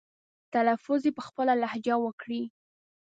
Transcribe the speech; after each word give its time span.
تلفظ 0.53 0.99
دې 1.05 1.11
په 1.17 1.23
خپله 1.27 1.53
لهجه 1.61 1.95
وکړي. 2.05 2.41